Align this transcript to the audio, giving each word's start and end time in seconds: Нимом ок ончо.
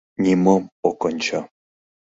Нимом 0.23 0.63
ок 0.89 0.99
ончо. 1.07 1.39